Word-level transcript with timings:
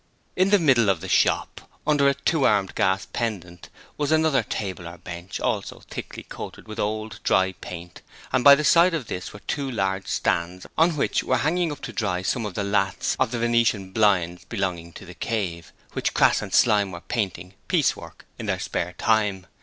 In 0.35 0.49
the 0.49 0.57
middle 0.57 0.89
of 0.89 0.99
the 0.99 1.07
shop, 1.07 1.61
under 1.85 2.09
a 2.09 2.15
two 2.15 2.43
armed 2.43 2.73
gas 2.73 3.05
pendant, 3.13 3.69
was 3.99 4.11
another 4.11 4.41
table 4.41 4.87
or 4.87 4.97
bench, 4.97 5.39
also 5.39 5.81
thickly 5.91 6.23
coated 6.23 6.67
with 6.67 6.79
old, 6.79 7.19
dried 7.21 7.61
paint, 7.61 8.01
and 8.33 8.43
by 8.43 8.55
the 8.55 8.63
side 8.63 8.95
of 8.95 9.05
this 9.05 9.31
were 9.31 9.41
two 9.41 9.69
large 9.69 10.07
stands 10.07 10.65
on 10.75 10.97
which 10.97 11.23
were 11.23 11.37
hanging 11.37 11.71
up 11.71 11.81
to 11.83 11.93
dry 11.93 12.23
some 12.23 12.47
of 12.47 12.55
the 12.55 12.63
lathes 12.63 13.15
of 13.19 13.29
the 13.29 13.37
venetian 13.37 13.91
blinds 13.91 14.43
belonging 14.45 14.91
to 14.93 15.05
'The 15.05 15.13
Cave', 15.13 15.71
which 15.93 16.15
Crass 16.15 16.41
and 16.41 16.51
Slyme 16.51 16.91
were 16.91 17.01
painting 17.01 17.53
piecework 17.67 18.25
in 18.39 18.47
their 18.47 18.57
spare 18.59 18.93
time. 18.93 19.45